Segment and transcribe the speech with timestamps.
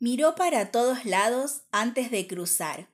[0.00, 2.88] Miró para todos lados antes de cruzar.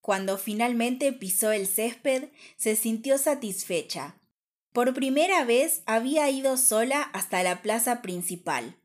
[0.00, 4.20] Cuando finalmente pisó el césped, se sintió satisfecha.
[4.72, 8.76] Por primera vez había ido sola hasta la plaza principal.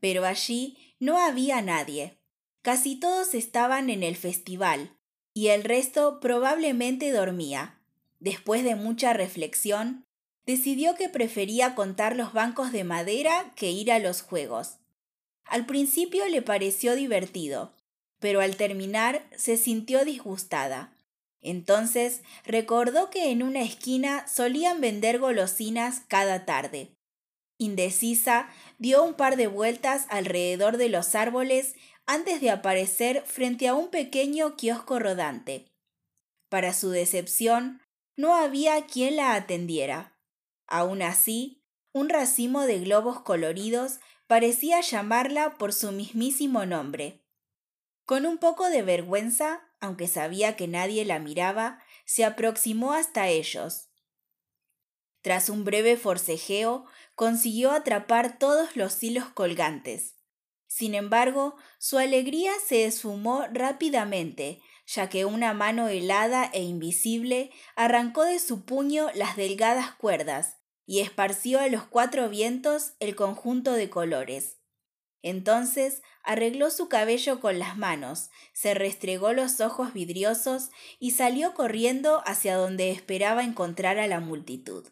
[0.00, 2.18] Pero allí no había nadie.
[2.62, 4.96] Casi todos estaban en el festival,
[5.32, 7.80] y el resto probablemente dormía.
[8.20, 10.04] Después de mucha reflexión,
[10.44, 14.78] decidió que prefería contar los bancos de madera que ir a los juegos.
[15.48, 17.74] Al principio le pareció divertido,
[18.20, 20.94] pero al terminar se sintió disgustada.
[21.40, 26.90] Entonces recordó que en una esquina solían vender golosinas cada tarde.
[27.58, 28.48] Indecisa,
[28.78, 31.74] dio un par de vueltas alrededor de los árboles
[32.06, 35.66] antes de aparecer frente a un pequeño kiosco rodante.
[36.48, 37.82] Para su decepción,
[38.16, 40.16] no había quien la atendiera.
[40.66, 47.24] Aún así, un racimo de globos coloridos parecía llamarla por su mismísimo nombre.
[48.04, 53.88] Con un poco de vergüenza, aunque sabía que nadie la miraba, se aproximó hasta ellos.
[55.22, 60.14] Tras un breve forcejeo, consiguió atrapar todos los hilos colgantes.
[60.68, 68.24] Sin embargo, su alegría se esfumó rápidamente ya que una mano helada e invisible arrancó
[68.24, 70.57] de su puño las delgadas cuerdas
[70.88, 74.56] y esparció a los cuatro vientos el conjunto de colores.
[75.22, 82.22] Entonces arregló su cabello con las manos, se restregó los ojos vidriosos y salió corriendo
[82.24, 84.88] hacia donde esperaba encontrar a la multitud.